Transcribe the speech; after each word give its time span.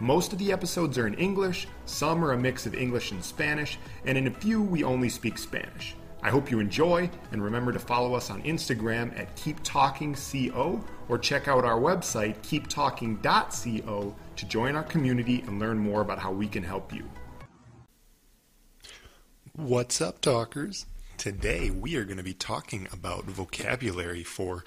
Most 0.00 0.32
of 0.32 0.38
the 0.38 0.52
episodes 0.52 0.96
are 0.96 1.08
in 1.08 1.14
English, 1.14 1.66
some 1.84 2.24
are 2.24 2.32
a 2.32 2.38
mix 2.38 2.66
of 2.66 2.74
English 2.74 3.10
and 3.10 3.22
Spanish, 3.22 3.78
and 4.04 4.16
in 4.16 4.28
a 4.28 4.30
few 4.30 4.62
we 4.62 4.84
only 4.84 5.08
speak 5.08 5.36
Spanish. 5.36 5.96
I 6.22 6.30
hope 6.30 6.52
you 6.52 6.60
enjoy, 6.60 7.10
and 7.32 7.42
remember 7.42 7.72
to 7.72 7.80
follow 7.80 8.14
us 8.14 8.30
on 8.30 8.42
Instagram 8.42 9.18
at 9.18 9.34
KeepTalkingCO 9.36 10.84
or 11.08 11.18
check 11.18 11.48
out 11.48 11.64
our 11.64 11.80
website, 11.80 12.36
keeptalking.co, 12.42 14.14
to 14.36 14.46
join 14.46 14.76
our 14.76 14.84
community 14.84 15.42
and 15.46 15.58
learn 15.58 15.78
more 15.78 16.00
about 16.00 16.20
how 16.20 16.30
we 16.30 16.46
can 16.46 16.62
help 16.62 16.92
you. 16.92 17.04
What's 19.52 20.00
up, 20.00 20.20
talkers? 20.20 20.86
Today 21.16 21.70
we 21.70 21.96
are 21.96 22.04
going 22.04 22.18
to 22.18 22.22
be 22.22 22.34
talking 22.34 22.86
about 22.92 23.24
vocabulary 23.24 24.22
for 24.22 24.64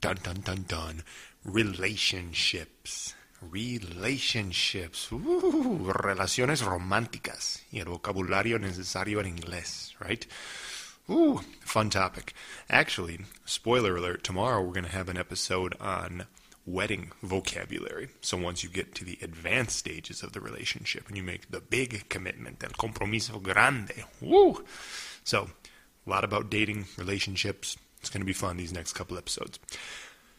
dun 0.00 0.16
dun 0.22 0.40
dun 0.40 0.64
dun 0.66 1.02
relationships. 1.44 3.14
Relationships. 3.50 5.12
Ooh, 5.12 5.92
relaciones 5.92 6.62
románticas. 6.62 7.62
Y 7.70 7.80
el 7.80 7.86
vocabulario 7.86 8.58
necesario 8.58 9.20
en 9.20 9.26
inglés, 9.26 9.94
right? 10.00 10.26
Ooh, 11.10 11.40
fun 11.60 11.90
topic. 11.90 12.34
Actually, 12.70 13.20
spoiler 13.44 13.96
alert, 13.96 14.24
tomorrow 14.24 14.62
we're 14.62 14.72
going 14.72 14.84
to 14.84 14.90
have 14.90 15.08
an 15.08 15.18
episode 15.18 15.74
on 15.80 16.26
wedding 16.66 17.12
vocabulary. 17.22 18.08
So 18.20 18.36
once 18.38 18.64
you 18.64 18.70
get 18.70 18.94
to 18.94 19.04
the 19.04 19.18
advanced 19.20 19.76
stages 19.76 20.22
of 20.22 20.32
the 20.32 20.40
relationship 20.40 21.08
and 21.08 21.16
you 21.16 21.22
make 21.22 21.50
the 21.50 21.60
big 21.60 22.08
commitment, 22.08 22.64
el 22.64 22.70
compromiso 22.70 23.42
grande. 23.42 24.04
Woo! 24.20 24.64
So, 25.24 25.50
a 26.06 26.10
lot 26.10 26.24
about 26.24 26.50
dating, 26.50 26.86
relationships. 26.96 27.76
It's 28.00 28.10
going 28.10 28.20
to 28.20 28.26
be 28.26 28.32
fun 28.32 28.56
these 28.56 28.72
next 28.72 28.92
couple 28.94 29.18
episodes. 29.18 29.58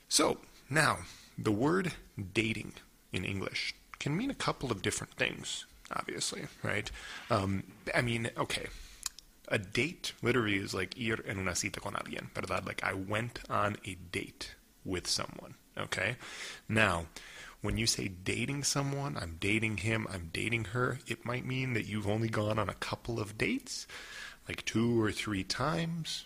So, 0.10 0.38
now, 0.70 1.00
the 1.38 1.52
word 1.52 1.94
dating 2.34 2.74
in 3.16 3.24
English 3.24 3.74
can 4.00 4.16
mean 4.16 4.30
a 4.30 4.36
couple 4.36 4.72
of 4.72 4.82
different 4.82 5.14
things, 5.14 5.66
obviously, 5.96 6.44
right? 6.64 6.92
Um, 7.30 7.64
I 7.94 8.02
mean, 8.02 8.30
okay, 8.38 8.68
a 9.48 9.58
date 9.58 10.14
literally 10.22 10.58
is 10.58 10.74
like 10.74 10.98
ir 10.98 11.24
en 11.28 11.40
una 11.40 11.56
cita 11.56 11.80
con 11.80 11.94
alguien, 11.94 12.30
¿verdad? 12.34 12.66
Like 12.66 12.84
I 12.84 12.94
went 12.94 13.40
on 13.50 13.78
a 13.86 13.96
date 14.12 14.56
with 14.84 15.08
someone, 15.08 15.56
okay? 15.78 16.18
Now, 16.68 17.06
when 17.62 17.78
you 17.78 17.88
say 17.88 18.08
dating 18.10 18.64
someone, 18.64 19.18
I'm 19.18 19.38
dating 19.40 19.78
him, 19.78 20.08
I'm 20.12 20.30
dating 20.32 20.66
her, 20.66 21.00
it 21.08 21.26
might 21.26 21.46
mean 21.46 21.74
that 21.74 21.88
you've 21.88 22.08
only 22.08 22.30
gone 22.30 22.60
on 22.60 22.70
a 22.70 22.76
couple 22.76 23.20
of 23.20 23.38
dates, 23.38 23.88
like 24.48 24.64
two 24.66 25.02
or 25.02 25.12
three 25.12 25.44
times, 25.44 26.26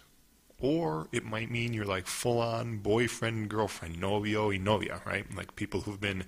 or 0.59 1.07
it 1.13 1.23
might 1.23 1.49
mean 1.49 1.71
you're 1.71 1.85
like 1.85 2.07
full 2.07 2.39
on 2.41 2.79
boyfriend, 2.79 3.47
girlfriend, 3.47 3.99
novio 3.99 4.49
y 4.49 4.57
novia, 4.57 5.01
right? 5.05 5.25
Like 5.33 5.55
people 5.55 5.81
who've 5.81 6.01
been 6.01 6.25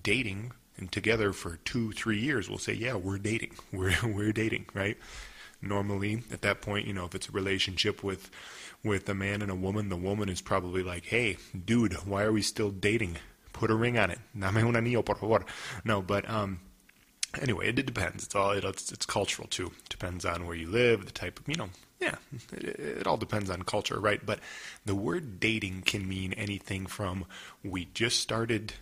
dating 0.00 0.52
and 0.76 0.90
together 0.90 1.32
for 1.32 1.58
two, 1.64 1.92
three 1.92 2.18
years 2.18 2.48
we'll 2.48 2.58
say, 2.58 2.72
yeah, 2.72 2.94
we're 2.94 3.18
dating, 3.18 3.54
we're, 3.72 3.94
we're 4.04 4.32
dating, 4.32 4.66
right? 4.74 4.96
normally 5.64 6.22
at 6.30 6.42
that 6.42 6.60
point 6.60 6.86
you 6.86 6.92
know 6.92 7.04
if 7.04 7.14
it's 7.14 7.28
a 7.28 7.32
relationship 7.32 8.02
with 8.02 8.30
with 8.82 9.08
a 9.08 9.14
man 9.14 9.42
and 9.42 9.50
a 9.50 9.54
woman 9.54 9.88
the 9.88 9.96
woman 9.96 10.28
is 10.28 10.40
probably 10.40 10.82
like 10.82 11.06
hey 11.06 11.36
dude 11.64 11.94
why 12.06 12.22
are 12.22 12.32
we 12.32 12.42
still 12.42 12.70
dating? 12.70 13.16
Put 13.52 13.70
a 13.70 13.74
ring 13.74 13.96
on 13.98 14.10
it. 14.10 14.18
Un 14.34 14.52
anillo 14.74 15.04
por 15.04 15.16
favor. 15.16 15.44
No 15.84 16.02
but 16.02 16.28
um 16.28 16.60
anyway 17.40 17.68
it, 17.68 17.78
it 17.78 17.86
depends. 17.86 18.24
It's 18.24 18.34
all 18.34 18.50
it, 18.50 18.64
it's, 18.64 18.92
it's 18.92 19.06
cultural 19.06 19.48
too. 19.48 19.72
Depends 19.88 20.24
on 20.24 20.46
where 20.46 20.56
you 20.56 20.68
live 20.68 21.06
the 21.06 21.12
type 21.12 21.38
of 21.38 21.48
you 21.48 21.56
know 21.56 21.70
yeah 22.00 22.16
it, 22.52 22.64
it 22.64 23.06
all 23.06 23.16
depends 23.16 23.50
on 23.50 23.62
culture 23.62 23.98
right? 23.98 24.24
But 24.24 24.40
the 24.84 24.94
word 24.94 25.40
dating 25.40 25.82
can 25.82 26.06
mean 26.08 26.32
anything 26.34 26.86
from 26.86 27.24
we 27.62 27.86
just 27.86 28.20
started 28.20 28.74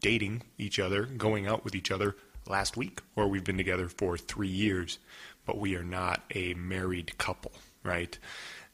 dating 0.00 0.42
each 0.58 0.78
other 0.78 1.04
going 1.04 1.46
out 1.46 1.64
with 1.64 1.74
each 1.74 1.90
other 1.90 2.16
last 2.48 2.76
week 2.76 3.00
or 3.14 3.28
we've 3.28 3.44
been 3.44 3.56
together 3.56 3.88
for 3.88 4.16
3 4.16 4.48
years 4.48 4.98
but 5.46 5.58
we 5.58 5.76
are 5.76 5.82
not 5.82 6.22
a 6.34 6.54
married 6.54 7.16
couple, 7.18 7.52
right? 7.82 8.18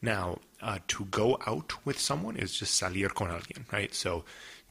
Now, 0.01 0.39
uh, 0.61 0.79
to 0.89 1.05
go 1.05 1.37
out 1.45 1.73
with 1.85 1.99
someone 1.99 2.35
is 2.35 2.57
just 2.57 2.81
salir 2.81 3.13
con 3.13 3.29
alguien, 3.29 3.71
right? 3.71 3.93
So 3.93 4.23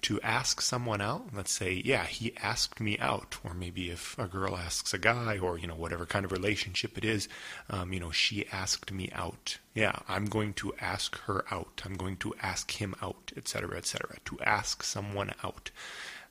to 0.02 0.20
ask 0.20 0.60
someone 0.60 1.00
out, 1.00 1.28
let's 1.34 1.50
say, 1.50 1.82
yeah, 1.84 2.04
he 2.04 2.32
asked 2.36 2.80
me 2.80 2.98
out, 2.98 3.36
or 3.42 3.52
maybe 3.52 3.90
if 3.90 4.16
a 4.16 4.28
girl 4.28 4.56
asks 4.56 4.94
a 4.94 4.98
guy, 4.98 5.38
or 5.38 5.58
you 5.58 5.66
know 5.66 5.74
whatever 5.74 6.06
kind 6.06 6.24
of 6.24 6.30
relationship 6.30 6.96
it 6.96 7.04
is, 7.04 7.28
um, 7.68 7.92
you 7.92 7.98
know 8.00 8.12
she 8.12 8.46
asked 8.52 8.92
me 8.92 9.10
out. 9.12 9.58
Yeah, 9.74 9.98
I'm 10.08 10.26
going 10.26 10.54
to 10.54 10.72
ask 10.80 11.18
her 11.22 11.44
out. 11.50 11.82
I'm 11.84 11.94
going 11.94 12.16
to 12.18 12.34
ask 12.40 12.70
him 12.70 12.94
out, 13.02 13.32
etc., 13.36 13.76
etc. 13.76 14.16
To 14.26 14.38
ask 14.40 14.82
someone 14.82 15.32
out. 15.42 15.70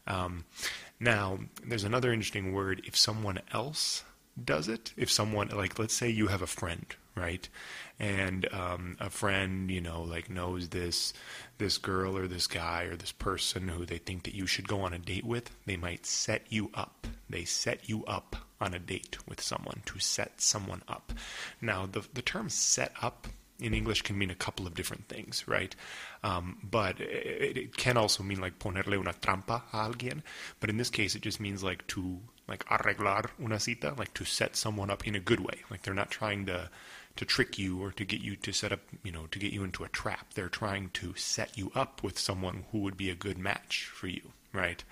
Um, 0.07 0.45
now, 0.99 1.39
there's 1.65 1.83
another 1.83 2.11
interesting 2.11 2.53
word. 2.53 2.81
If 2.85 2.95
someone 2.95 3.39
else 3.51 4.03
does 4.43 4.67
it. 4.67 4.93
If 4.95 5.11
someone, 5.11 5.49
like, 5.49 5.79
let's 5.79 5.93
say 5.93 6.09
you 6.09 6.27
have 6.27 6.41
a 6.41 6.47
friend, 6.47 6.85
right? 7.15 7.47
And 7.99 8.51
um, 8.53 8.97
a 8.99 9.09
friend, 9.09 9.71
you 9.71 9.81
know, 9.81 10.03
like 10.03 10.29
knows 10.29 10.69
this 10.69 11.13
this 11.57 11.79
girl 11.79 12.15
or 12.15 12.27
this 12.27 12.45
guy 12.45 12.83
or 12.83 12.95
this 12.95 13.11
person 13.11 13.67
who 13.67 13.85
they 13.85 13.97
think 13.97 14.23
that 14.23 14.35
you 14.35 14.45
should 14.45 14.67
go 14.67 14.81
on 14.81 14.93
a 14.93 14.99
date 14.99 15.25
with, 15.25 15.49
they 15.65 15.77
might 15.77 16.05
set 16.05 16.43
you 16.49 16.69
up. 16.73 17.07
They 17.29 17.45
set 17.45 17.89
you 17.89 18.05
up 18.05 18.35
on 18.61 18.73
a 18.73 18.79
date 18.79 19.17
with 19.27 19.41
someone 19.41 19.81
to 19.85 19.99
set 19.99 20.39
someone 20.41 20.83
up. 20.87 21.13
Now, 21.61 21.87
the 21.87 22.07
the 22.13 22.21
term 22.21 22.49
set 22.49 22.93
up 23.01 23.27
in 23.59 23.73
English 23.73 24.03
can 24.03 24.17
mean 24.17 24.29
a 24.29 24.35
couple 24.35 24.67
of 24.67 24.75
different 24.75 25.07
things, 25.07 25.43
right? 25.47 25.75
Um, 26.23 26.57
but 26.63 26.99
it, 26.99 27.57
it, 27.57 27.77
can 27.77 27.97
also 27.97 28.23
mean 28.23 28.39
like 28.39 28.59
ponerle 28.59 28.99
una 28.99 29.13
trampa 29.13 29.63
a 29.73 29.77
alguien. 29.77 30.21
But 30.59 30.69
in 30.69 30.77
this 30.77 30.89
case, 30.89 31.15
it 31.15 31.21
just 31.21 31.39
means 31.39 31.63
like 31.63 31.85
to 31.87 32.19
like 32.47 32.65
arreglar 32.65 33.29
una 33.41 33.59
cita, 33.59 33.93
like 33.97 34.13
to 34.13 34.25
set 34.25 34.55
someone 34.55 34.89
up 34.89 35.07
in 35.07 35.15
a 35.15 35.19
good 35.19 35.39
way. 35.39 35.63
Like 35.71 35.81
they're 35.81 35.93
not 35.93 36.11
trying 36.11 36.45
to 36.45 36.69
to 37.15 37.25
trick 37.25 37.57
you 37.57 37.81
or 37.83 37.91
to 37.91 38.05
get 38.05 38.21
you 38.21 38.35
to 38.35 38.53
set 38.53 38.71
up, 38.71 38.79
you 39.03 39.11
know, 39.11 39.25
to 39.31 39.39
get 39.39 39.51
you 39.51 39.63
into 39.63 39.83
a 39.83 39.89
trap. 39.89 40.33
They're 40.35 40.49
trying 40.49 40.91
to 40.93 41.15
set 41.15 41.57
you 41.57 41.71
up 41.73 42.03
with 42.03 42.19
someone 42.19 42.65
who 42.71 42.79
would 42.79 42.95
be 42.95 43.09
a 43.09 43.15
good 43.15 43.39
match 43.39 43.85
for 43.85 44.07
you, 44.07 44.33
right? 44.53 44.83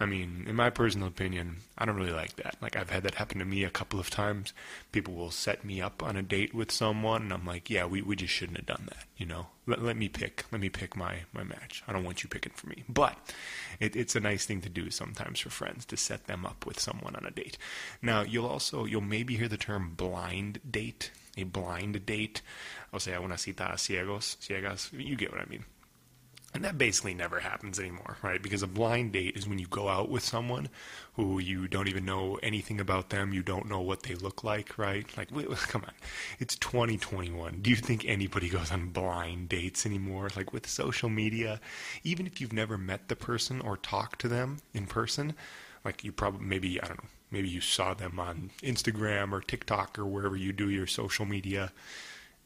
I 0.00 0.06
mean, 0.06 0.44
in 0.48 0.56
my 0.56 0.70
personal 0.70 1.06
opinion, 1.06 1.58
I 1.78 1.84
don't 1.84 1.94
really 1.94 2.10
like 2.10 2.34
that. 2.36 2.56
Like, 2.60 2.74
I've 2.74 2.90
had 2.90 3.04
that 3.04 3.14
happen 3.14 3.38
to 3.38 3.44
me 3.44 3.62
a 3.62 3.70
couple 3.70 4.00
of 4.00 4.10
times. 4.10 4.52
People 4.90 5.14
will 5.14 5.30
set 5.30 5.64
me 5.64 5.80
up 5.80 6.02
on 6.02 6.16
a 6.16 6.22
date 6.22 6.52
with 6.52 6.72
someone, 6.72 7.22
and 7.22 7.32
I'm 7.32 7.46
like, 7.46 7.70
yeah, 7.70 7.86
we, 7.86 8.02
we 8.02 8.16
just 8.16 8.32
shouldn't 8.32 8.58
have 8.58 8.66
done 8.66 8.88
that, 8.88 9.04
you 9.16 9.24
know? 9.24 9.46
Let, 9.66 9.82
let 9.82 9.96
me 9.96 10.08
pick. 10.08 10.46
Let 10.50 10.60
me 10.60 10.68
pick 10.68 10.96
my, 10.96 11.18
my 11.32 11.44
match. 11.44 11.84
I 11.86 11.92
don't 11.92 12.02
want 12.04 12.24
you 12.24 12.28
picking 12.28 12.52
for 12.56 12.66
me. 12.66 12.82
But 12.88 13.16
it, 13.78 13.94
it's 13.94 14.16
a 14.16 14.20
nice 14.20 14.44
thing 14.44 14.60
to 14.62 14.68
do 14.68 14.90
sometimes 14.90 15.38
for 15.38 15.50
friends 15.50 15.84
to 15.86 15.96
set 15.96 16.26
them 16.26 16.44
up 16.44 16.66
with 16.66 16.80
someone 16.80 17.14
on 17.14 17.24
a 17.24 17.30
date. 17.30 17.56
Now, 18.02 18.22
you'll 18.22 18.48
also, 18.48 18.84
you'll 18.86 19.00
maybe 19.00 19.36
hear 19.36 19.48
the 19.48 19.56
term 19.56 19.94
blind 19.96 20.58
date. 20.68 21.12
A 21.36 21.44
blind 21.44 22.04
date. 22.04 22.42
O 22.92 22.98
sea, 22.98 23.20
una 23.20 23.38
cita 23.38 23.72
a 23.72 23.76
ciegos, 23.76 24.36
ciegas. 24.38 24.92
You 24.92 25.16
get 25.16 25.32
what 25.32 25.40
I 25.40 25.46
mean. 25.46 25.64
And 26.54 26.62
that 26.64 26.78
basically 26.78 27.14
never 27.14 27.40
happens 27.40 27.80
anymore, 27.80 28.16
right? 28.22 28.40
Because 28.40 28.62
a 28.62 28.68
blind 28.68 29.10
date 29.10 29.36
is 29.36 29.48
when 29.48 29.58
you 29.58 29.66
go 29.66 29.88
out 29.88 30.08
with 30.08 30.22
someone 30.22 30.68
who 31.14 31.40
you 31.40 31.66
don't 31.66 31.88
even 31.88 32.04
know 32.04 32.38
anything 32.44 32.78
about 32.78 33.10
them, 33.10 33.32
you 33.32 33.42
don't 33.42 33.68
know 33.68 33.80
what 33.80 34.04
they 34.04 34.14
look 34.14 34.44
like, 34.44 34.78
right? 34.78 35.04
Like, 35.16 35.34
wait, 35.34 35.48
come 35.50 35.82
on. 35.82 35.90
It's 36.38 36.54
2021. 36.54 37.58
Do 37.60 37.70
you 37.70 37.76
think 37.76 38.04
anybody 38.06 38.48
goes 38.48 38.70
on 38.70 38.90
blind 38.90 39.48
dates 39.48 39.84
anymore? 39.84 40.30
Like, 40.36 40.52
with 40.52 40.68
social 40.68 41.08
media, 41.08 41.60
even 42.04 42.24
if 42.24 42.40
you've 42.40 42.52
never 42.52 42.78
met 42.78 43.08
the 43.08 43.16
person 43.16 43.60
or 43.60 43.76
talked 43.76 44.20
to 44.20 44.28
them 44.28 44.58
in 44.72 44.86
person, 44.86 45.34
like, 45.84 46.04
you 46.04 46.12
probably, 46.12 46.46
maybe, 46.46 46.80
I 46.80 46.86
don't 46.86 47.02
know, 47.02 47.10
maybe 47.32 47.48
you 47.48 47.60
saw 47.60 47.94
them 47.94 48.20
on 48.20 48.52
Instagram 48.62 49.32
or 49.32 49.40
TikTok 49.40 49.98
or 49.98 50.06
wherever 50.06 50.36
you 50.36 50.52
do 50.52 50.70
your 50.70 50.86
social 50.86 51.24
media 51.24 51.72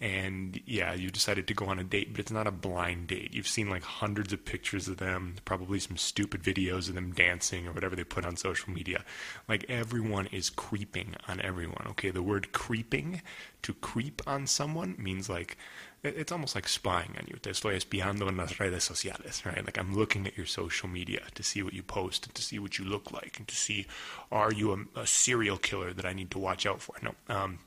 and 0.01 0.61
yeah, 0.65 0.95
you 0.95 1.11
decided 1.11 1.49
to 1.49 1.55
go 1.55 1.67
on 1.67 1.81
a 1.81 1.85
date, 1.85 2.13
but 2.13 2.21
it's 2.21 2.31
not 2.31 2.47
a 2.47 2.53
blind 2.53 3.09
date. 3.09 3.35
You've 3.35 3.49
seen 3.49 3.69
like 3.69 3.83
hundreds 3.83 4.33
of 4.33 4.45
pictures 4.45 4.87
of 4.87 4.99
them, 4.99 5.35
probably 5.45 5.81
some 5.81 5.97
stupid 5.97 6.43
videos 6.43 6.89
of 6.89 6.95
them 6.95 7.13
dancing 7.13 7.67
or 7.67 7.73
whatever 7.73 7.97
they 7.97 8.05
put 8.05 8.25
on 8.25 8.37
social 8.37 8.73
media. 8.73 9.05
Like 9.49 9.65
everyone 9.69 10.27
is 10.27 10.51
creeping 10.51 11.17
on 11.27 11.41
everyone. 11.41 11.85
Okay, 11.91 12.11
the 12.11 12.23
word 12.23 12.53
creeping, 12.53 13.23
to 13.63 13.75
creep 13.75 14.23
on 14.25 14.47
someone 14.47 14.95
means 14.99 15.29
like 15.29 15.59
it's 16.05 16.31
almost 16.31 16.55
like 16.55 16.69
spying 16.69 17.17
on 17.19 17.27
you. 17.27 17.37
Te 17.43 17.51
estoy 17.51 17.75
espiando 17.75 18.29
en 18.29 18.37
las 18.37 18.61
redes 18.61 18.85
sociales, 18.85 19.45
right? 19.45 19.65
Like 19.65 19.79
I'm 19.79 19.97
looking 19.97 20.29
at 20.29 20.37
your 20.37 20.47
social 20.47 20.89
media 20.89 21.23
to 21.35 21.43
see 21.43 21.61
what 21.65 21.75
you 21.75 21.83
post 21.83 22.25
and 22.25 22.35
to 22.37 22.43
see 22.43 22.61
what 22.61 22.79
you 22.79 22.85
look 22.85 23.11
like 23.11 23.37
and 23.39 23.49
to 23.49 23.57
see 23.57 23.87
are 24.31 24.53
you 24.53 24.87
a, 24.95 25.01
a 25.01 25.07
serial 25.09 25.57
killer 25.57 25.93
that 25.93 26.07
I 26.07 26.13
need 26.13 26.31
to 26.31 26.39
watch 26.39 26.67
out 26.67 26.81
for. 26.81 26.95
No, 27.03 27.15
um, 27.29 27.59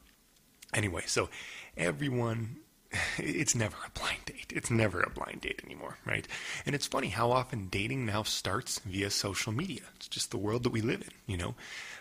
Anyway, 0.74 1.04
so 1.06 1.30
everyone 1.78 2.58
it's 3.18 3.56
never 3.56 3.78
a 3.86 4.00
blind 4.00 4.26
date. 4.26 4.52
It's 4.54 4.70
never 4.70 5.02
a 5.02 5.10
blind 5.10 5.42
date 5.42 5.62
anymore, 5.64 5.98
right? 6.06 6.28
And 6.66 6.76
it's 6.76 6.88
funny 6.88 7.08
how 7.08 7.32
often 7.32 7.68
dating 7.68 8.06
now 8.06 8.24
starts 8.24 8.80
via 8.80 9.10
social 9.10 9.52
media. 9.52 9.82
It's 9.96 10.08
just 10.08 10.32
the 10.32 10.38
world 10.38 10.64
that 10.64 10.72
we 10.72 10.82
live 10.82 11.02
in, 11.02 11.12
you 11.26 11.38
know? 11.38 11.56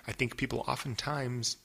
I 0.06 0.12
think 0.12 0.37
people 0.37 0.64
oftentimes 0.67 1.56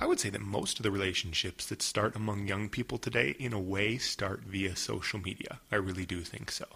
I 0.00 0.06
would 0.06 0.18
say 0.18 0.30
that 0.30 0.40
most 0.40 0.78
of 0.78 0.82
the 0.82 0.90
relationships 0.90 1.66
that 1.66 1.82
start 1.82 2.16
among 2.16 2.48
young 2.48 2.68
people 2.68 2.98
today, 2.98 3.36
in 3.38 3.52
a 3.52 3.60
way, 3.60 3.98
start 3.98 4.42
via 4.42 4.74
social 4.74 5.20
media. 5.20 5.60
I 5.70 5.76
really 5.76 6.06
do 6.06 6.22
think 6.22 6.50
so. 6.50 6.66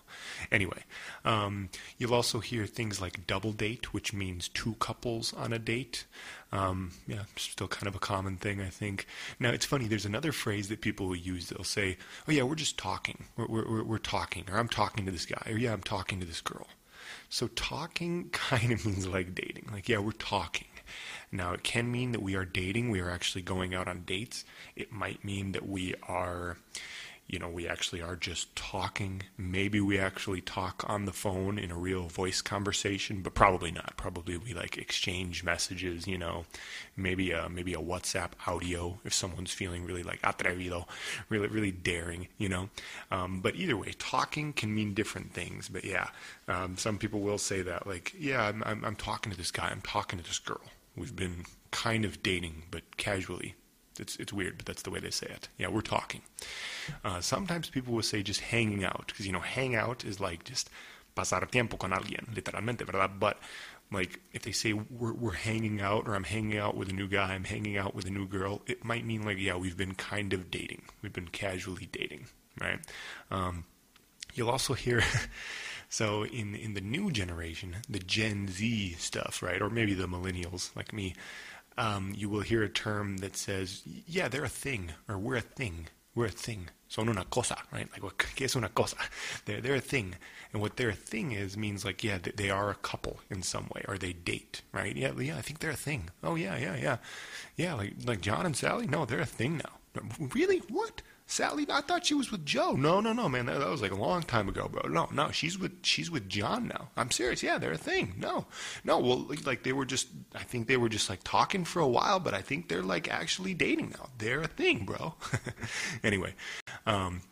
Anyway, 0.52 0.84
um, 1.24 1.70
you'll 1.98 2.14
also 2.14 2.38
hear 2.38 2.66
things 2.66 3.00
like 3.00 3.26
double 3.26 3.52
date, 3.52 3.92
which 3.92 4.12
means 4.12 4.48
two 4.48 4.74
couples 4.74 5.32
on 5.32 5.52
a 5.52 5.58
date. 5.58 6.04
Um, 6.52 6.92
yeah, 7.08 7.24
still 7.36 7.66
kind 7.66 7.88
of 7.88 7.96
a 7.96 8.00
common 8.00 8.36
thing, 8.36 8.60
I 8.60 8.68
think. 8.68 9.06
Now, 9.40 9.50
it's 9.50 9.66
funny, 9.66 9.88
there's 9.88 10.06
another 10.06 10.30
phrase 10.30 10.68
that 10.68 10.80
people 10.80 11.08
will 11.08 11.16
use. 11.16 11.48
They'll 11.48 11.64
say, 11.64 11.96
oh, 12.28 12.32
yeah, 12.32 12.44
we're 12.44 12.54
just 12.54 12.78
talking. 12.78 13.24
We're, 13.36 13.48
we're, 13.48 13.82
we're 13.82 13.98
talking. 13.98 14.44
Or 14.50 14.58
I'm 14.58 14.68
talking 14.68 15.04
to 15.06 15.12
this 15.12 15.26
guy. 15.26 15.42
Or, 15.50 15.58
yeah, 15.58 15.72
I'm 15.72 15.82
talking 15.82 16.20
to 16.20 16.26
this 16.26 16.40
girl. 16.40 16.68
So, 17.28 17.48
talking 17.48 18.28
kind 18.32 18.70
of 18.70 18.86
means 18.86 19.08
like 19.08 19.34
dating. 19.34 19.68
Like, 19.72 19.88
yeah, 19.88 19.98
we're 19.98 20.12
talking. 20.12 20.68
Now, 21.32 21.52
it 21.52 21.62
can 21.62 21.90
mean 21.90 22.12
that 22.12 22.22
we 22.22 22.34
are 22.34 22.44
dating, 22.44 22.90
we 22.90 23.00
are 23.00 23.10
actually 23.10 23.42
going 23.42 23.74
out 23.74 23.88
on 23.88 24.02
dates. 24.02 24.44
It 24.76 24.92
might 24.92 25.24
mean 25.24 25.52
that 25.52 25.68
we 25.68 25.94
are, 26.06 26.56
you 27.26 27.38
know, 27.38 27.48
we 27.48 27.66
actually 27.66 28.02
are 28.02 28.16
just 28.16 28.54
talking. 28.54 29.22
Maybe 29.36 29.80
we 29.80 29.98
actually 29.98 30.40
talk 30.40 30.84
on 30.86 31.04
the 31.04 31.12
phone 31.12 31.58
in 31.58 31.70
a 31.70 31.76
real 31.76 32.08
voice 32.08 32.42
conversation, 32.42 33.22
but 33.22 33.34
probably 33.34 33.70
not. 33.70 33.94
Probably 33.96 34.36
we 34.36 34.54
like 34.54 34.76
exchange 34.76 35.42
messages, 35.42 36.06
you 36.06 36.18
know, 36.18 36.44
maybe 36.96 37.32
a, 37.32 37.48
maybe 37.48 37.74
a 37.74 37.78
WhatsApp 37.78 38.30
audio 38.46 38.98
if 39.04 39.14
someone's 39.14 39.52
feeling 39.52 39.84
really 39.84 40.02
like 40.02 40.20
atrevido, 40.22 40.86
really, 41.28 41.48
really 41.48 41.72
daring, 41.72 42.28
you 42.38 42.48
know. 42.48 42.68
Um, 43.10 43.40
but 43.40 43.56
either 43.56 43.76
way, 43.76 43.92
talking 43.98 44.52
can 44.52 44.74
mean 44.74 44.94
different 44.94 45.32
things. 45.32 45.68
But 45.68 45.84
yeah, 45.84 46.08
um, 46.48 46.76
some 46.76 46.98
people 46.98 47.20
will 47.20 47.38
say 47.38 47.62
that, 47.62 47.86
like, 47.86 48.14
yeah, 48.18 48.42
I'm, 48.42 48.62
I'm, 48.64 48.84
I'm 48.84 48.96
talking 48.96 49.32
to 49.32 49.38
this 49.38 49.50
guy, 49.50 49.68
I'm 49.68 49.80
talking 49.80 50.18
to 50.18 50.24
this 50.24 50.38
girl 50.38 50.60
We've 50.96 51.14
been 51.14 51.44
kind 51.70 52.04
of 52.04 52.22
dating, 52.22 52.64
but 52.70 52.96
casually. 52.96 53.54
It's 53.98 54.16
it's 54.16 54.32
weird, 54.32 54.56
but 54.56 54.66
that's 54.66 54.82
the 54.82 54.90
way 54.90 55.00
they 55.00 55.10
say 55.10 55.26
it. 55.26 55.48
Yeah, 55.58 55.68
we're 55.68 55.80
talking. 55.80 56.22
Uh, 57.04 57.20
sometimes 57.20 57.68
people 57.70 57.94
will 57.94 58.02
say 58.02 58.22
just 58.22 58.40
hanging 58.40 58.84
out, 58.84 59.06
because 59.06 59.26
you 59.26 59.32
know, 59.32 59.40
hang 59.40 59.74
out 59.74 60.04
is 60.04 60.20
like 60.20 60.44
just 60.44 60.70
pasar 61.16 61.48
tiempo 61.50 61.76
con 61.76 61.92
alguien, 61.92 62.34
literalmente, 62.34 62.84
¿verdad? 62.84 63.18
But 63.18 63.38
like 63.92 64.20
if 64.32 64.42
they 64.42 64.52
say 64.52 64.72
we're 64.72 65.12
we're 65.12 65.32
hanging 65.32 65.80
out, 65.80 66.08
or 66.08 66.14
I'm 66.14 66.24
hanging 66.24 66.58
out 66.58 66.76
with 66.76 66.88
a 66.88 66.92
new 66.92 67.08
guy, 67.08 67.34
I'm 67.34 67.44
hanging 67.44 67.76
out 67.76 67.94
with 67.94 68.06
a 68.06 68.10
new 68.10 68.26
girl, 68.26 68.62
it 68.66 68.84
might 68.84 69.04
mean 69.04 69.22
like 69.22 69.38
yeah, 69.38 69.56
we've 69.56 69.76
been 69.76 69.94
kind 69.94 70.32
of 70.32 70.50
dating, 70.50 70.82
we've 71.02 71.12
been 71.12 71.28
casually 71.28 71.88
dating, 71.92 72.26
right? 72.60 72.80
Um, 73.30 73.64
you'll 74.34 74.50
also 74.50 74.74
hear. 74.74 75.02
So 75.90 76.24
in 76.24 76.56
in 76.56 76.74
the 76.74 76.80
new 76.80 77.12
generation, 77.12 77.76
the 77.88 78.00
Gen 78.00 78.48
Z 78.48 78.96
stuff, 78.98 79.44
right, 79.44 79.62
or 79.62 79.70
maybe 79.70 79.94
the 79.94 80.08
millennials 80.08 80.74
like 80.74 80.92
me, 80.92 81.14
um, 81.78 82.12
you 82.16 82.28
will 82.28 82.40
hear 82.40 82.62
a 82.62 82.68
term 82.68 83.18
that 83.18 83.36
says, 83.36 83.82
"Yeah, 84.06 84.28
they're 84.28 84.44
a 84.44 84.48
thing," 84.48 84.92
or 85.08 85.18
"We're 85.18 85.36
a 85.36 85.40
thing." 85.40 85.88
We're 86.14 86.26
a 86.26 86.30
thing. 86.30 86.68
Son 86.86 87.08
una 87.08 87.24
cosa, 87.24 87.56
right? 87.72 87.90
Like, 87.90 88.04
what, 88.04 88.18
¿qué 88.36 88.44
es 88.44 88.54
una 88.54 88.68
cosa? 88.68 88.96
They're, 89.46 89.60
they're 89.60 89.74
a 89.74 89.80
thing. 89.80 90.14
And 90.52 90.62
what 90.62 90.76
their 90.76 90.92
thing 90.92 91.32
is 91.32 91.56
means 91.56 91.84
like, 91.84 92.04
yeah, 92.04 92.18
they 92.36 92.50
are 92.50 92.70
a 92.70 92.76
couple 92.76 93.18
in 93.30 93.42
some 93.42 93.66
way, 93.74 93.84
or 93.88 93.98
they 93.98 94.12
date, 94.12 94.62
right? 94.72 94.94
Yeah, 94.94 95.10
yeah, 95.18 95.36
I 95.36 95.42
think 95.42 95.58
they're 95.58 95.70
a 95.70 95.76
thing. 95.76 96.10
Oh, 96.22 96.36
yeah, 96.36 96.56
yeah, 96.56 96.76
yeah. 96.76 96.96
Yeah, 97.56 97.74
like, 97.74 97.94
like 98.06 98.20
John 98.20 98.46
and 98.46 98.56
Sally, 98.56 98.86
no, 98.86 99.04
they're 99.04 99.18
a 99.18 99.26
thing 99.26 99.56
now. 99.56 100.02
Really? 100.32 100.58
What? 100.68 101.02
Sally, 101.34 101.66
I 101.68 101.80
thought 101.80 102.06
she 102.06 102.14
was 102.14 102.30
with 102.30 102.46
Joe. 102.46 102.74
No, 102.74 103.00
no, 103.00 103.12
no, 103.12 103.28
man, 103.28 103.46
that, 103.46 103.58
that, 103.58 103.68
was 103.68 103.82
like 103.82 103.90
a 103.90 103.96
long 103.96 104.22
time 104.22 104.48
ago, 104.48 104.68
bro. 104.68 104.88
No, 104.88 105.08
no, 105.12 105.32
she's 105.32 105.58
with 105.58 105.84
she's 105.84 106.08
with 106.08 106.28
John 106.28 106.68
now. 106.68 106.90
I'm 106.96 107.10
serious. 107.10 107.42
Yeah, 107.42 107.58
they're 107.58 107.72
a 107.72 107.76
thing. 107.76 108.14
No, 108.16 108.46
no, 108.84 109.00
well, 109.00 109.26
like 109.44 109.64
they 109.64 109.72
were 109.72 109.84
just. 109.84 110.06
I 110.32 110.44
think 110.44 110.68
they 110.68 110.76
were 110.76 110.88
just 110.88 111.10
like 111.10 111.24
talking 111.24 111.64
for 111.64 111.80
a 111.80 111.88
while, 111.88 112.20
but 112.20 112.34
I 112.34 112.40
think 112.40 112.68
they're 112.68 112.84
like 112.84 113.12
actually 113.12 113.52
dating 113.52 113.96
now. 113.98 114.10
They're 114.16 114.42
a 114.42 114.46
thing, 114.46 114.84
bro. 114.84 115.14
anyway, 116.04 116.34
um, 116.86 117.22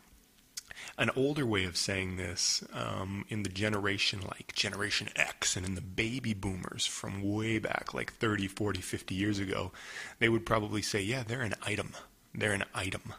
an 0.97 1.09
older 1.15 1.45
way 1.45 1.63
of 1.63 1.77
saying 1.77 2.17
this 2.17 2.61
um, 2.73 3.23
in 3.29 3.43
the 3.43 3.49
generation 3.49 4.19
like 4.19 4.53
Generation 4.53 5.07
X 5.15 5.55
and 5.55 5.65
in 5.65 5.75
the 5.75 5.81
baby 5.81 6.33
boomers 6.33 6.85
from 6.85 7.23
way 7.23 7.57
back, 7.57 7.93
like 7.93 8.11
30, 8.11 8.49
40, 8.49 8.81
50 8.81 9.15
years 9.15 9.39
ago, 9.39 9.71
they 10.19 10.27
would 10.27 10.45
probably 10.45 10.81
say, 10.81 11.01
yeah, 11.01 11.23
they're 11.25 11.39
an 11.39 11.55
item. 11.65 11.93
They're 12.35 12.51
an 12.51 12.65
item 12.75 13.13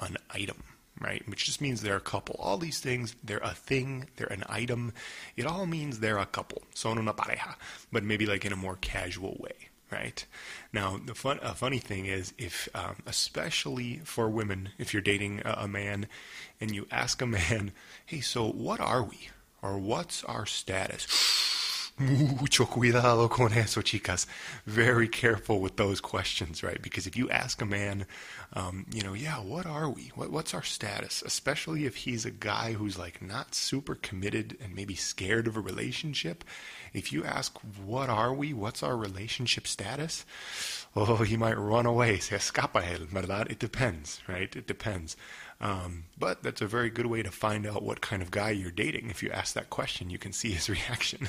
an 0.00 0.16
item, 0.30 0.62
right? 1.00 1.26
Which 1.28 1.44
just 1.44 1.60
means 1.60 1.82
they're 1.82 1.96
a 1.96 2.00
couple. 2.00 2.36
All 2.38 2.58
these 2.58 2.80
things, 2.80 3.14
they're 3.22 3.38
a 3.38 3.54
thing, 3.54 4.08
they're 4.16 4.32
an 4.32 4.44
item. 4.48 4.92
It 5.36 5.46
all 5.46 5.66
means 5.66 6.00
they're 6.00 6.18
a 6.18 6.26
couple. 6.26 6.62
Son 6.74 6.98
una 6.98 7.14
pareja, 7.14 7.54
but 7.92 8.04
maybe 8.04 8.26
like 8.26 8.44
in 8.44 8.52
a 8.52 8.56
more 8.56 8.76
casual 8.80 9.36
way, 9.40 9.68
right? 9.90 10.24
Now, 10.72 10.98
the 11.04 11.14
fun, 11.14 11.38
a 11.42 11.54
funny 11.54 11.78
thing 11.78 12.06
is, 12.06 12.32
if 12.38 12.68
um, 12.74 12.96
especially 13.06 14.00
for 14.04 14.28
women, 14.28 14.70
if 14.78 14.92
you're 14.92 15.02
dating 15.02 15.42
a, 15.44 15.60
a 15.60 15.68
man 15.68 16.06
and 16.60 16.74
you 16.74 16.86
ask 16.90 17.22
a 17.22 17.26
man, 17.26 17.72
"Hey, 18.06 18.20
so 18.20 18.50
what 18.50 18.80
are 18.80 19.02
we?" 19.02 19.28
or 19.62 19.78
"What's 19.78 20.24
our 20.24 20.46
status?" 20.46 21.06
Mucho 22.00 22.64
cuidado 22.64 23.28
con 23.28 23.52
eso, 23.52 23.82
chicas. 23.82 24.26
Very 24.64 25.06
careful 25.06 25.60
with 25.60 25.76
those 25.76 26.00
questions, 26.00 26.62
right? 26.62 26.80
Because 26.80 27.06
if 27.06 27.14
you 27.14 27.28
ask 27.28 27.60
a 27.60 27.66
man, 27.66 28.06
um, 28.54 28.86
you 28.90 29.02
know, 29.02 29.12
yeah, 29.12 29.36
what 29.36 29.66
are 29.66 29.90
we? 29.90 30.10
What, 30.14 30.30
what's 30.30 30.54
our 30.54 30.62
status? 30.62 31.22
Especially 31.22 31.84
if 31.84 31.96
he's 31.96 32.24
a 32.24 32.30
guy 32.30 32.72
who's 32.72 32.98
like 32.98 33.20
not 33.20 33.54
super 33.54 33.94
committed 33.94 34.56
and 34.64 34.74
maybe 34.74 34.94
scared 34.94 35.46
of 35.46 35.58
a 35.58 35.60
relationship. 35.60 36.42
If 36.94 37.12
you 37.12 37.22
ask, 37.22 37.58
what 37.84 38.08
are 38.08 38.32
we? 38.32 38.54
What's 38.54 38.82
our 38.82 38.96
relationship 38.96 39.66
status? 39.66 40.24
Oh, 40.96 41.16
he 41.16 41.36
might 41.36 41.58
run 41.58 41.84
away. 41.84 42.18
Se 42.18 42.34
escapa 42.34 42.82
él, 42.82 43.08
¿verdad? 43.08 43.50
It 43.50 43.58
depends, 43.58 44.22
right? 44.26 44.56
It 44.56 44.66
depends. 44.66 45.16
Um, 45.60 46.04
but 46.18 46.42
that's 46.42 46.62
a 46.62 46.66
very 46.66 46.88
good 46.88 47.06
way 47.06 47.22
to 47.22 47.30
find 47.30 47.66
out 47.66 47.82
what 47.82 48.00
kind 48.00 48.22
of 48.22 48.30
guy 48.30 48.50
you're 48.50 48.70
dating. 48.70 49.10
If 49.10 49.22
you 49.22 49.30
ask 49.30 49.54
that 49.54 49.68
question, 49.68 50.08
you 50.08 50.18
can 50.18 50.32
see 50.32 50.52
his 50.52 50.70
reaction. 50.70 51.28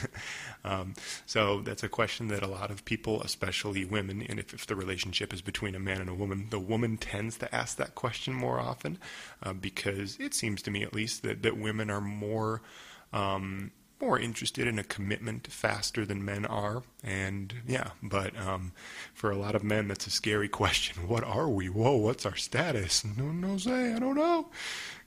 um, 0.63 0.93
so 1.25 1.61
that's 1.61 1.83
a 1.83 1.89
question 1.89 2.29
that 2.29 2.41
a 2.41 2.47
lot 2.47 2.71
of 2.71 2.85
people, 2.85 3.21
especially 3.23 3.83
women, 3.83 4.21
and 4.21 4.39
if, 4.39 4.53
if, 4.53 4.65
the 4.67 4.75
relationship 4.75 5.33
is 5.33 5.41
between 5.41 5.75
a 5.75 5.79
man 5.79 5.99
and 5.99 6.09
a 6.09 6.13
woman, 6.13 6.47
the 6.49 6.59
woman 6.59 6.97
tends 6.97 7.37
to 7.39 7.53
ask 7.53 7.77
that 7.77 7.95
question 7.95 8.33
more 8.33 8.59
often 8.59 8.97
uh, 9.43 9.53
because 9.53 10.17
it 10.19 10.33
seems 10.33 10.61
to 10.61 10.71
me, 10.71 10.83
at 10.83 10.93
least, 10.93 11.23
that, 11.23 11.43
that 11.43 11.57
women 11.57 11.89
are 11.89 12.01
more. 12.01 12.61
Um, 13.11 13.71
more 14.01 14.19
interested 14.19 14.67
in 14.67 14.79
a 14.79 14.83
commitment 14.83 15.47
faster 15.47 16.05
than 16.05 16.25
men 16.25 16.45
are. 16.45 16.83
And 17.03 17.53
yeah, 17.67 17.91
but 18.01 18.37
um, 18.37 18.71
for 19.13 19.31
a 19.31 19.37
lot 19.37 19.55
of 19.55 19.63
men, 19.63 19.87
that's 19.87 20.07
a 20.07 20.11
scary 20.11 20.47
question. 20.61 21.07
What 21.07 21.23
are 21.23 21.49
we? 21.49 21.69
Whoa, 21.69 21.95
what's 21.95 22.25
our 22.25 22.35
status? 22.35 23.05
No, 23.05 23.25
no, 23.25 23.57
say, 23.57 23.93
I 23.93 23.99
don't 23.99 24.15
know. 24.15 24.47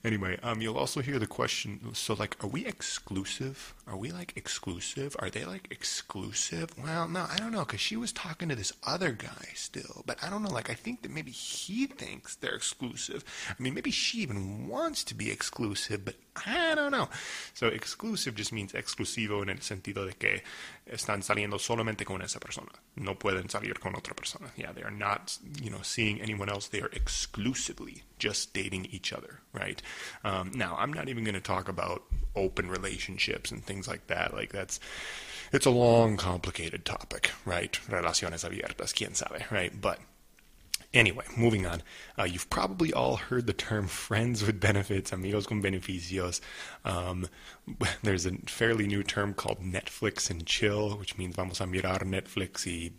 Anyway, 0.05 0.39
um, 0.43 0.61
you'll 0.61 0.77
also 0.77 1.01
hear 1.01 1.19
the 1.19 1.27
question. 1.27 1.81
So, 1.95 2.13
like, 2.13 2.37
are 2.45 2.47
we 2.47 2.67
exclusive? 2.67 3.73
Are 3.87 3.97
we 3.97 4.13
like 4.13 4.35
exclusive? 4.37 5.17
Are 5.19 5.31
they 5.31 5.47
like 5.47 5.67
exclusive? 5.71 6.69
Well, 6.77 7.09
no, 7.09 7.27
I 7.31 7.37
don't 7.39 7.53
know, 7.53 7.65
because 7.65 7.81
she 7.81 7.97
was 7.97 8.13
talking 8.13 8.51
to 8.51 8.55
this 8.55 8.75
other 8.87 9.13
guy 9.13 9.49
still, 9.55 10.03
but 10.05 10.23
I 10.23 10.29
don't 10.29 10.43
know. 10.43 10.51
Like, 10.51 10.69
I 10.69 10.75
think 10.75 11.01
that 11.03 11.11
maybe 11.11 11.31
he 11.31 11.87
thinks 11.87 12.37
they're 12.37 12.55
exclusive. 12.55 13.25
I 13.49 13.63
mean, 13.63 13.73
maybe 13.73 13.91
she 13.91 14.19
even 14.19 14.69
wants 14.69 15.05
to 15.05 15.15
be 15.15 15.31
exclusive, 15.31 16.05
but 16.05 16.17
I 16.45 16.75
don't 16.75 16.93
know. 16.93 17.09
So, 17.55 17.69
exclusive 17.69 18.35
just 18.35 18.53
means 18.53 18.75
exclusivo 18.75 19.43
en 19.43 19.49
el 19.49 19.63
sentido 19.63 20.05
de 20.05 20.13
que 20.13 20.43
están 20.87 21.23
saliendo 21.23 21.59
solamente 21.59 22.05
con 22.05 22.21
esa 22.21 22.41
persona. 22.41 22.73
No 22.97 23.15
pueden 23.15 23.49
salir 23.49 23.81
con 23.81 23.95
otra 23.95 24.15
persona. 24.15 24.53
Yeah, 24.57 24.73
they 24.73 24.83
are 24.83 24.91
not, 24.91 25.39
you 25.63 25.71
know, 25.71 25.81
seeing 25.83 26.21
anyone 26.21 26.51
else. 26.51 26.69
They 26.69 26.83
are 26.83 26.91
exclusively 26.93 28.03
just 28.25 28.55
dating 28.55 28.87
each 28.87 29.13
other, 29.13 29.41
right? 29.53 29.83
Um, 30.25 30.51
now, 30.55 30.77
I'm 30.79 30.91
not 30.91 31.11
even 31.11 31.25
going 31.25 31.35
to 31.35 31.43
talk 31.43 31.69
about 31.69 32.05
open 32.35 32.71
relationships 32.71 33.51
and 33.51 33.63
things 33.63 33.87
like 33.87 34.07
that. 34.07 34.33
Like 34.33 34.51
that's 34.51 34.81
it's 35.53 35.67
a 35.67 35.71
long, 35.71 36.17
complicated 36.17 36.87
topic, 36.87 37.33
right? 37.45 37.79
Relaciones 37.91 38.43
abiertas, 38.49 38.95
quién 38.95 39.15
sabe, 39.15 39.43
right? 39.51 39.79
But 39.79 39.99
Anyway, 40.95 41.25
moving 41.37 41.67
on. 41.67 41.83
Uh, 42.17 42.23
you've 42.23 42.49
probably 42.49 42.93
all 42.93 43.17
heard 43.17 43.49
the 43.49 43.53
term 43.53 43.89
friends 44.07 44.47
with 44.47 44.61
benefits, 44.61 45.13
amigos 45.13 45.47
con 45.47 45.61
beneficios. 45.61 46.41
Um, 46.85 47.27
there's 48.03 48.25
a 48.27 48.33
fairly 48.47 48.87
new 48.87 49.03
term 49.03 49.35
called 49.35 49.61
Netflix 49.61 50.31
and 50.31 50.47
chill, 50.47 50.97
which 50.97 51.19
means 51.19 51.35
vamos 51.35 51.61
a 51.61 51.67
mirar 51.67 52.05
Netflix 52.05 52.65
y 52.65 52.93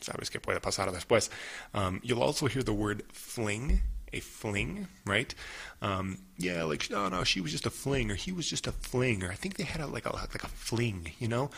sabes 0.00 0.30
que 0.30 0.40
puede 0.40 0.60
pasar 0.60 0.92
después. 0.92 1.28
Um, 1.74 2.00
you'll 2.04 2.22
also 2.22 2.46
hear 2.46 2.62
the 2.62 2.72
word 2.72 3.02
fling 3.12 3.82
a 4.14 4.20
fling, 4.20 4.88
right? 5.04 5.34
Um, 5.82 6.18
yeah, 6.38 6.64
like 6.64 6.90
no, 6.90 7.08
no, 7.08 7.24
she 7.24 7.40
was 7.40 7.52
just 7.52 7.66
a 7.66 7.70
fling, 7.70 8.10
or 8.10 8.14
he 8.14 8.32
was 8.32 8.48
just 8.48 8.66
a 8.66 8.72
fling, 8.72 9.22
or 9.22 9.30
I 9.30 9.34
think 9.34 9.56
they 9.56 9.64
had 9.64 9.80
a, 9.80 9.86
like 9.86 10.06
a 10.06 10.14
like 10.16 10.42
a 10.42 10.48
fling, 10.48 11.12
you 11.18 11.28
know, 11.28 11.50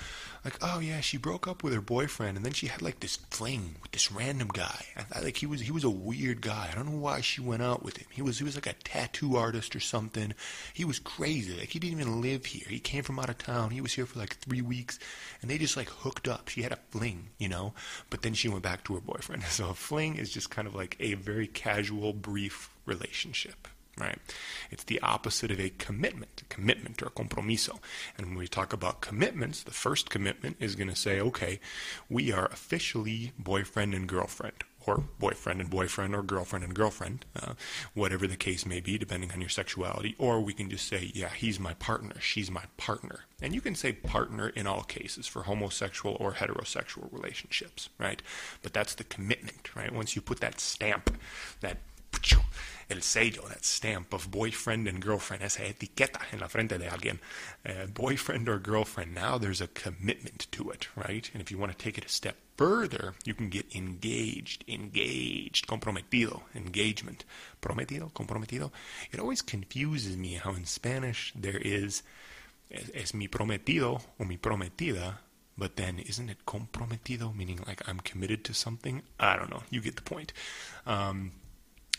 like 0.44 0.58
oh 0.60 0.80
yeah, 0.80 1.00
she 1.00 1.16
broke 1.16 1.48
up 1.48 1.62
with 1.62 1.72
her 1.72 1.80
boyfriend, 1.80 2.36
and 2.36 2.44
then 2.44 2.52
she 2.52 2.66
had 2.66 2.82
like 2.82 3.00
this 3.00 3.16
fling 3.30 3.76
with 3.80 3.92
this 3.92 4.12
random 4.12 4.48
guy. 4.48 4.84
I, 5.14 5.20
like 5.20 5.36
he 5.38 5.46
was 5.46 5.60
he 5.60 5.70
was 5.70 5.84
a 5.84 5.90
weird 5.90 6.42
guy. 6.42 6.68
I 6.70 6.75
don't 6.75 6.90
know 6.90 6.98
why 6.98 7.20
she 7.20 7.40
went 7.40 7.62
out 7.62 7.82
with 7.84 7.96
him. 7.96 8.06
He 8.10 8.20
was 8.20 8.38
he 8.38 8.44
was 8.44 8.54
like 8.54 8.66
a 8.66 8.75
tattoo 8.75 9.36
artist 9.36 9.75
or 9.75 9.80
something. 9.80 10.34
He 10.75 10.84
was 10.84 10.98
crazy. 10.98 11.58
Like 11.58 11.70
he 11.70 11.78
didn't 11.78 12.00
even 12.00 12.20
live 12.20 12.44
here. 12.44 12.66
He 12.68 12.80
came 12.80 13.02
from 13.02 13.18
out 13.18 13.30
of 13.30 13.38
town. 13.38 13.70
He 13.70 13.80
was 13.80 13.94
here 13.94 14.06
for 14.06 14.18
like 14.18 14.36
three 14.36 14.62
weeks, 14.62 14.98
and 15.40 15.50
they 15.50 15.56
just 15.56 15.76
like 15.76 15.88
hooked 15.88 16.28
up. 16.28 16.48
She 16.48 16.62
had 16.62 16.72
a 16.72 16.78
fling, 16.90 17.28
you 17.38 17.48
know, 17.48 17.72
but 18.10 18.22
then 18.22 18.34
she 18.34 18.48
went 18.48 18.62
back 18.62 18.84
to 18.84 18.94
her 18.94 19.00
boyfriend. 19.00 19.44
So 19.56 19.70
a 19.70 19.75
fling 19.75 20.16
is 20.16 20.30
just 20.30 20.50
kind 20.50 20.68
of 20.68 20.75
like 20.75 20.96
a 21.00 21.14
very 21.14 21.46
casual, 21.46 22.12
brief 22.12 22.45
relationship 22.84 23.68
right? 23.98 24.18
It's 24.70 24.84
the 24.84 25.00
opposite 25.00 25.50
of 25.50 25.60
a 25.60 25.70
commitment, 25.70 26.42
a 26.42 26.54
commitment 26.54 27.02
or 27.02 27.06
a 27.06 27.10
compromiso. 27.10 27.78
And 28.16 28.28
when 28.28 28.36
we 28.36 28.48
talk 28.48 28.72
about 28.72 29.00
commitments, 29.00 29.62
the 29.62 29.70
first 29.70 30.10
commitment 30.10 30.56
is 30.60 30.76
going 30.76 30.90
to 30.90 30.96
say, 30.96 31.20
okay, 31.20 31.60
we 32.08 32.32
are 32.32 32.46
officially 32.46 33.32
boyfriend 33.38 33.94
and 33.94 34.06
girlfriend, 34.06 34.64
or 34.86 35.04
boyfriend 35.18 35.60
and 35.60 35.70
boyfriend, 35.70 36.14
or 36.14 36.22
girlfriend 36.22 36.64
and 36.64 36.74
girlfriend, 36.74 37.24
uh, 37.40 37.54
whatever 37.94 38.26
the 38.26 38.36
case 38.36 38.66
may 38.66 38.80
be, 38.80 38.98
depending 38.98 39.32
on 39.32 39.40
your 39.40 39.48
sexuality. 39.48 40.14
Or 40.18 40.40
we 40.40 40.52
can 40.52 40.68
just 40.68 40.86
say, 40.86 41.10
yeah, 41.14 41.30
he's 41.30 41.58
my 41.58 41.74
partner, 41.74 42.20
she's 42.20 42.50
my 42.50 42.64
partner. 42.76 43.20
And 43.40 43.54
you 43.54 43.60
can 43.60 43.74
say 43.74 43.92
partner 43.92 44.50
in 44.50 44.66
all 44.66 44.82
cases 44.82 45.26
for 45.26 45.44
homosexual 45.44 46.16
or 46.20 46.34
heterosexual 46.34 47.10
relationships, 47.12 47.88
right? 47.98 48.20
But 48.62 48.74
that's 48.74 48.94
the 48.94 49.04
commitment, 49.04 49.74
right? 49.74 49.92
Once 49.92 50.14
you 50.14 50.22
put 50.22 50.40
that 50.40 50.60
stamp, 50.60 51.18
that 51.60 51.78
el 52.88 53.02
sello, 53.02 53.49
that 53.49 53.64
stamp 53.64 54.12
of 54.12 54.30
boyfriend 54.30 54.87
and 54.87 55.02
girlfriend, 55.02 55.42
esa 55.42 55.62
etiqueta 55.62 56.21
en 56.33 56.38
la 56.38 56.49
frente 56.49 56.78
de 56.78 56.87
alguien, 56.87 57.18
uh, 57.68 57.87
boyfriend 57.87 58.49
or 58.49 58.59
girlfriend, 58.59 59.14
now 59.14 59.37
there's 59.38 59.61
a 59.61 59.68
commitment 59.68 60.47
to 60.52 60.71
it, 60.71 60.88
right? 60.95 61.30
And 61.33 61.42
if 61.42 61.50
you 61.50 61.59
want 61.59 61.73
to 61.73 61.78
take 61.78 61.99
it 61.99 62.04
a 62.04 62.09
step 62.09 62.37
further, 62.56 63.14
you 63.25 63.35
can 63.35 63.49
get 63.49 63.75
engaged, 63.75 64.64
engaged, 64.68 65.66
comprometido, 65.66 66.42
engagement, 66.54 67.25
prometido, 67.61 68.12
comprometido. 68.12 68.71
It 69.11 69.18
always 69.18 69.42
confuses 69.42 70.16
me 70.16 70.35
how 70.35 70.54
in 70.54 70.64
Spanish 70.64 71.33
there 71.35 71.59
is 71.59 72.02
es, 72.71 72.90
es 72.95 73.14
mi 73.14 73.28
prometido 73.28 74.00
o 74.18 74.25
mi 74.25 74.37
prometida, 74.37 75.18
but 75.59 75.76
then 75.76 75.99
isn't 75.99 76.28
it 76.28 76.47
comprometido, 76.47 77.35
meaning 77.35 77.61
like 77.66 77.83
I'm 77.88 78.00
committed 78.00 78.45
to 78.45 78.54
something? 78.54 79.02
I 79.18 79.37
don't 79.37 79.50
know. 79.50 79.62
You 79.71 79.80
get 79.80 79.97
the 79.97 80.02
point. 80.02 80.33
Um, 80.87 81.33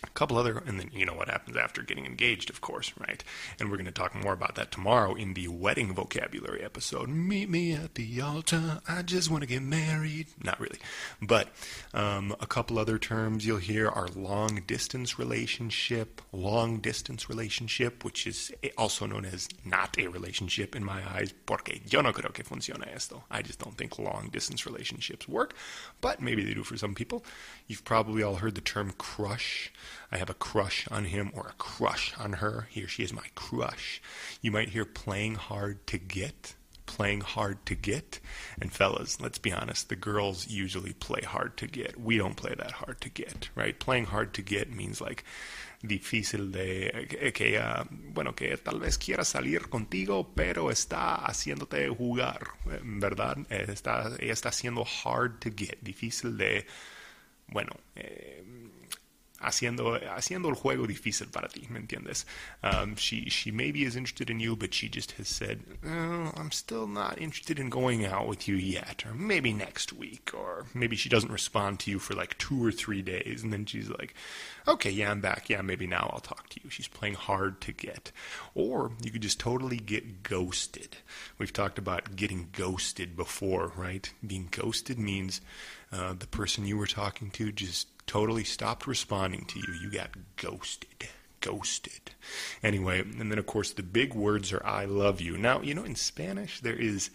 a 0.03 0.09
couple 0.09 0.37
other, 0.37 0.61
and 0.65 0.79
then 0.79 0.89
you 0.93 1.05
know 1.05 1.13
what 1.13 1.29
happens 1.29 1.57
after 1.57 1.81
getting 1.81 2.05
engaged, 2.05 2.49
of 2.49 2.61
course, 2.61 2.93
right? 2.99 3.23
And 3.59 3.69
we're 3.69 3.77
going 3.77 3.85
to 3.85 3.91
talk 3.91 4.13
more 4.15 4.33
about 4.33 4.55
that 4.55 4.71
tomorrow 4.71 5.15
in 5.15 5.33
the 5.33 5.47
wedding 5.47 5.93
vocabulary 5.93 6.63
episode. 6.63 7.09
Meet 7.09 7.49
me 7.49 7.73
at 7.73 7.95
the 7.95 8.21
altar. 8.21 8.81
I 8.87 9.01
just 9.01 9.29
want 9.29 9.41
to 9.41 9.47
get 9.47 9.61
married. 9.61 10.27
Not 10.43 10.59
really, 10.59 10.79
but 11.21 11.49
um, 11.93 12.35
a 12.39 12.47
couple 12.47 12.79
other 12.79 12.97
terms 12.97 13.45
you'll 13.45 13.57
hear 13.57 13.87
are 13.87 14.07
long 14.15 14.63
distance 14.67 15.17
relationship, 15.17 16.21
long 16.31 16.79
distance 16.79 17.29
relationship, 17.29 18.03
which 18.03 18.27
is 18.27 18.51
also 18.77 19.05
known 19.05 19.25
as 19.25 19.47
not 19.65 19.97
a 19.97 20.07
relationship 20.07 20.75
in 20.75 20.83
my 20.83 21.01
eyes, 21.15 21.33
porque 21.45 21.81
yo 21.89 22.01
no 22.01 22.11
creo 22.11 22.33
que 22.33 22.43
funciona 22.43 22.87
esto. 22.93 23.23
I 23.31 23.41
just 23.41 23.59
don't 23.59 23.77
think 23.77 23.97
long 23.99 24.29
distance 24.31 24.65
relationships 24.65 25.27
work, 25.27 25.55
but 26.01 26.21
maybe 26.21 26.43
they 26.43 26.53
do 26.53 26.63
for 26.63 26.77
some 26.77 26.93
people. 26.93 27.23
You've 27.67 27.83
probably 27.83 28.24
all 28.24 28.36
heard 28.36 28.55
the 28.55 28.62
term 28.62 28.93
crush. 28.97 29.74
I 30.09 30.17
have 30.17 30.29
a 30.29 30.33
crush 30.33 30.88
on 30.89 31.05
him 31.05 31.31
or 31.33 31.47
a 31.47 31.57
crush 31.57 32.13
on 32.17 32.33
her. 32.33 32.67
He 32.71 32.83
or 32.83 32.88
she 32.88 33.03
is 33.03 33.12
my 33.12 33.27
crush. 33.36 34.01
You 34.41 34.51
might 34.51 34.69
hear 34.69 34.86
playing 34.86 35.36
hard 35.36 35.86
to 35.88 35.97
get. 35.97 36.55
Playing 36.86 37.19
hard 37.19 37.65
to 37.65 37.75
get. 37.75 38.21
And 38.62 38.71
fellas, 38.71 39.19
let's 39.19 39.38
be 39.38 39.51
honest, 39.51 39.89
the 39.89 39.97
girls 39.97 40.47
usually 40.47 40.93
play 40.93 41.19
hard 41.21 41.57
to 41.57 41.67
get. 41.67 42.00
We 42.00 42.17
don't 42.17 42.38
play 42.38 42.55
that 42.57 42.71
hard 42.71 43.01
to 43.01 43.09
get, 43.09 43.50
right? 43.53 43.77
Playing 43.77 44.05
hard 44.05 44.33
to 44.36 44.41
get 44.41 44.71
means 44.71 45.01
like 45.01 45.25
difícil 45.83 46.51
de 46.51 46.88
eh, 46.88 47.31
que 47.33 47.47
ella, 47.50 47.86
bueno, 47.91 48.33
que 48.33 48.55
tal 48.57 48.79
vez 48.79 48.97
quiera 48.97 49.25
salir 49.25 49.69
contigo, 49.69 50.31
pero 50.33 50.71
está 50.71 51.15
haciéndote 51.15 51.89
jugar, 51.89 52.47
eh, 52.71 52.79
¿verdad? 52.83 53.38
Está, 53.50 54.15
ella 54.19 54.33
está 54.33 54.50
haciendo 54.50 54.86
hard 54.86 55.39
to 55.39 55.50
get, 55.55 55.79
difícil 55.81 56.38
de, 56.38 56.65
bueno, 57.47 57.71
eh, 57.95 58.43
haciendo, 59.39 59.99
haciendo 60.15 60.49
el 60.49 60.55
juego 60.55 60.87
difícil 60.87 61.27
para 61.27 61.47
ti, 61.47 61.67
¿me 61.69 61.79
entiendes? 61.79 62.25
Um, 62.63 62.95
she, 62.95 63.29
she 63.29 63.51
maybe 63.51 63.83
is 63.83 63.95
interested 63.95 64.29
in 64.29 64.39
you, 64.39 64.55
but 64.55 64.73
she 64.73 64.89
just 64.89 65.13
has 65.13 65.27
said, 65.27 65.59
oh, 65.85 66.31
I'm 66.35 66.51
still 66.51 66.87
not 66.87 67.19
interested 67.19 67.59
in 67.59 67.69
going 67.69 68.05
out 68.05 68.27
with 68.27 68.47
you 68.47 68.55
yet, 68.55 69.05
or 69.05 69.13
maybe 69.13 69.53
next 69.53 69.93
week, 69.93 70.31
or 70.33 70.65
maybe 70.73 70.95
she 70.95 71.09
doesn't 71.09 71.31
respond 71.31 71.79
to 71.81 71.91
you 71.91 71.99
for 71.99 72.13
like 72.13 72.37
two 72.37 72.63
or 72.63 72.71
three 72.71 73.01
days, 73.01 73.43
and 73.43 73.53
then 73.53 73.65
she's 73.65 73.89
like, 73.89 74.15
okay, 74.67 74.89
yeah, 74.89 75.11
I'm 75.11 75.21
back, 75.21 75.49
yeah, 75.49 75.61
maybe 75.61 75.87
now 75.87 76.09
I'll 76.13 76.19
talk 76.19 76.49
to 76.49 76.59
you. 76.63 76.69
She's 76.69 76.87
playing 76.87 77.15
hard 77.15 77.61
to 77.61 77.71
get. 77.71 78.11
Or 78.55 78.91
you 79.03 79.11
could 79.11 79.21
just 79.21 79.39
totally 79.39 79.77
get 79.77 80.23
ghosted. 80.23 80.97
We've 81.37 81.53
talked 81.53 81.77
about 81.77 82.15
getting 82.15 82.49
ghosted 82.51 83.15
before, 83.15 83.71
right? 83.75 84.11
Being 84.25 84.49
ghosted 84.51 84.97
means 84.97 85.41
uh, 85.91 86.13
the 86.13 86.27
person 86.27 86.65
you 86.65 86.77
were 86.77 86.88
talking 86.88 87.32
to 87.32 87.51
just 87.51 87.88
totally 88.08 88.44
stopped 88.44 88.88
responding 88.88 89.46
to 89.46 89.60
you. 89.60 89.74
You 89.82 89.91
got 89.91 90.12
ghosted. 90.36 91.10
Ghosted. 91.39 92.12
Anyway, 92.63 93.00
and 93.00 93.32
then 93.32 93.38
of 93.38 93.46
course 93.46 93.72
the 93.72 93.84
big 93.84 94.13
words 94.13 94.51
are 94.51 94.65
I 94.65 94.86
love 94.86 95.22
you. 95.22 95.38
Now, 95.38 95.62
you 95.62 95.74
know, 95.74 95.84
in 95.84 95.96
Spanish 95.96 96.60
there 96.60 96.75
is 96.75 97.10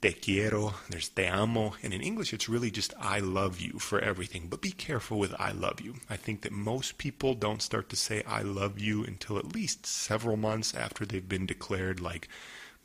te 0.00 0.12
quiero, 0.12 0.74
there's 0.90 1.08
te 1.08 1.26
amo, 1.26 1.74
and 1.82 1.92
in 1.92 2.00
English 2.02 2.32
it's 2.32 2.48
really 2.48 2.70
just 2.70 2.94
I 3.00 3.18
love 3.20 3.58
you 3.58 3.78
for 3.78 4.00
everything. 4.00 4.48
But 4.48 4.60
be 4.60 4.70
careful 4.70 5.18
with 5.18 5.34
I 5.38 5.52
love 5.52 5.80
you. 5.80 5.94
I 6.08 6.16
think 6.16 6.42
that 6.42 6.52
most 6.52 6.98
people 6.98 7.34
don't 7.34 7.62
start 7.62 7.88
to 7.88 7.96
say 7.96 8.22
I 8.26 8.42
love 8.42 8.78
you 8.78 9.02
until 9.02 9.38
at 9.38 9.54
least 9.54 9.86
several 9.86 10.36
months 10.36 10.74
after 10.74 11.04
they've 11.04 11.28
been 11.28 11.46
declared 11.46 12.00
like 12.00 12.28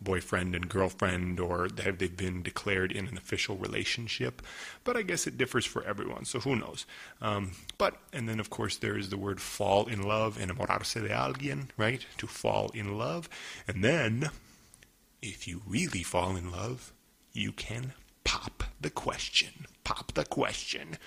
boyfriend 0.01 0.55
and 0.55 0.69
girlfriend 0.69 1.39
or 1.39 1.67
have 1.83 1.97
they 1.97 2.07
been 2.07 2.43
declared 2.43 2.91
in 2.91 3.07
an 3.07 3.17
official 3.17 3.55
relationship. 3.55 4.41
But 4.83 4.97
I 4.97 5.01
guess 5.01 5.27
it 5.27 5.37
differs 5.37 5.65
for 5.65 5.83
everyone, 5.83 6.25
so 6.25 6.39
who 6.39 6.55
knows. 6.55 6.85
Um, 7.21 7.51
but, 7.77 7.95
and 8.11 8.27
then 8.27 8.39
of 8.39 8.49
course 8.49 8.77
there 8.77 8.97
is 8.97 9.09
the 9.09 9.17
word 9.17 9.41
fall 9.41 9.85
in 9.85 10.03
love, 10.03 10.37
enamorarse 10.37 11.01
de 11.01 11.09
alguien, 11.09 11.69
right? 11.77 12.05
To 12.17 12.27
fall 12.27 12.69
in 12.73 12.97
love. 12.97 13.29
And 13.67 13.83
then, 13.83 14.29
if 15.21 15.47
you 15.47 15.61
really 15.67 16.03
fall 16.03 16.35
in 16.35 16.51
love, 16.51 16.91
you 17.31 17.51
can 17.51 17.93
pop 18.23 18.63
the 18.79 18.89
question. 18.89 19.65
Pop 19.83 20.13
the 20.13 20.25
question. 20.25 20.97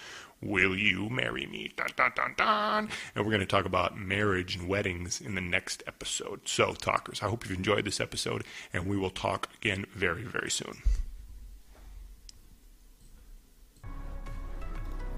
Will 0.43 0.77
you 0.77 1.09
marry 1.09 1.47
me? 1.47 1.73
Dun, 1.77 1.89
dun, 1.97 2.13
dun, 2.15 2.35
dun. 2.37 2.89
And 3.15 3.25
we're 3.25 3.31
going 3.31 3.41
to 3.41 3.47
talk 3.47 3.65
about 3.65 3.99
marriage 3.99 4.57
and 4.57 4.69
weddings 4.69 5.21
in 5.21 5.35
the 5.35 5.41
next 5.41 5.83
episode. 5.87 6.43
So, 6.45 6.75
talkers, 6.75 7.23
I 7.23 7.29
hope 7.29 7.45
you've 7.45 7.57
enjoyed 7.57 7.85
this 7.85 8.01
episode, 8.01 8.45
and 8.73 8.87
we 8.87 8.97
will 8.97 9.11
talk 9.11 9.49
again 9.57 9.87
very, 9.95 10.25
very 10.25 10.51
soon. 10.51 10.83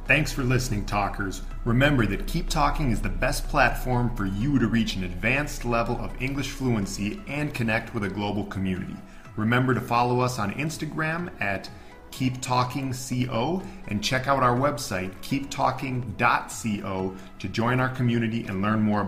Thanks 0.06 0.32
for 0.32 0.42
listening, 0.42 0.87
talkers. 0.87 1.42
Remember 1.66 2.06
that 2.06 2.26
Keep 2.26 2.48
Talking 2.48 2.92
is 2.92 3.02
the 3.02 3.10
best 3.10 3.46
platform 3.48 4.16
for 4.16 4.25
you 4.25 4.58
to 4.58 4.66
reach 4.66 4.96
an 4.96 5.04
advanced 5.04 5.66
level 5.66 5.96
of 5.96 6.22
English 6.22 6.48
fluency 6.52 7.20
and 7.28 7.52
connect 7.52 7.92
with 7.92 8.04
a 8.04 8.08
global 8.08 8.44
community. 8.44 8.96
Remember 9.37 9.75
to 9.75 9.80
follow 9.82 10.20
us 10.20 10.38
on 10.38 10.54
Instagram 10.54 11.30
at 11.42 11.68
Keep 12.10 12.40
Talking 12.40 12.92
CO 12.92 13.62
and 13.88 14.02
check 14.02 14.26
out 14.28 14.42
our 14.42 14.56
website 14.56 15.12
keeptalking.co 15.22 17.16
to 17.38 17.48
join 17.48 17.80
our 17.80 17.88
community 17.90 18.44
and 18.46 18.62
learn 18.62 18.80
more 18.80 19.04